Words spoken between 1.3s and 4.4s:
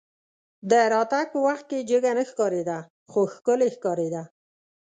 په وخت کې جګه نه ښکارېده خو ښکلې ښکارېده.